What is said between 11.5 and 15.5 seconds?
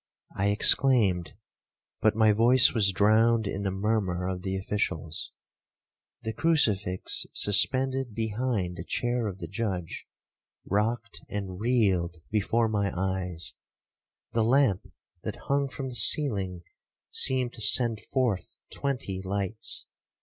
reeled before my eyes; the lamp that